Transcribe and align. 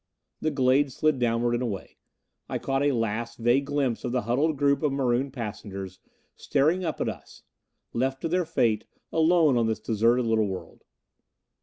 The 0.39 0.49
glade 0.49 0.91
slid 0.91 1.19
downward 1.19 1.53
and 1.53 1.61
away. 1.61 1.97
I 2.49 2.57
caught 2.57 2.81
a 2.81 2.91
last 2.91 3.37
vague 3.37 3.67
glimpse 3.67 4.03
of 4.03 4.11
the 4.11 4.23
huddled 4.23 4.57
group 4.57 4.81
of 4.81 4.91
marooned 4.91 5.31
passengers, 5.31 5.99
staring 6.35 6.83
up 6.83 6.99
at 6.99 7.07
us. 7.07 7.43
Left 7.93 8.19
to 8.21 8.27
their 8.27 8.45
fate, 8.45 8.85
alone 9.11 9.57
on 9.57 9.67
this 9.67 9.79
deserted 9.79 10.25
little 10.25 10.47
world. 10.47 10.85